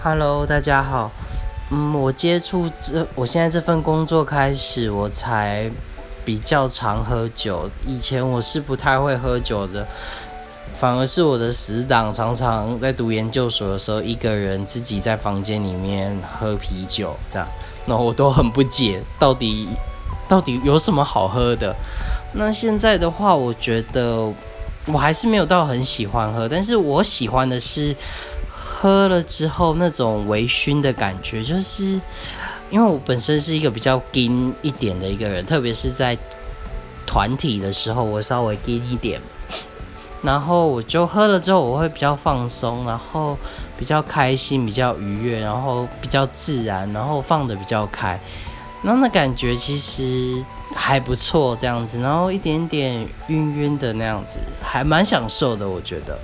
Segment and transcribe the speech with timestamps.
[0.00, 1.10] Hello，大家好。
[1.70, 5.68] 嗯，我接触这，我现在这份工作开始，我才
[6.24, 7.68] 比较常喝酒。
[7.84, 9.84] 以前我是不太会喝酒的，
[10.74, 17.48] 反而是我的死党常常在读研究所的时候，一个人自己在房间里面喝啤酒，这样，
[17.86, 19.68] 那我都很不解，到底
[20.28, 21.74] 到底有什么好喝的？
[22.34, 24.32] 那现在的话，我觉得
[24.86, 27.96] 我还是没有到很喜欢喝，但是我喜欢的是。
[28.80, 32.00] 喝了之后那种微醺的感觉，就是
[32.70, 36.16] 因为我本身是一个比较硬一点的一个人，特别是在
[37.04, 39.20] 团体的时候，我稍微硬一点。
[40.22, 43.36] 然后我就喝了之后，我会比较放松，然后
[43.76, 48.20] 比较开心，比较愉悦，然后比较自然，然后放的比较开，
[48.82, 50.40] 那那感觉其实
[50.72, 56.16] 还不错，这样子，然后一点点晕晕的那样子，还蛮享受的，我觉得。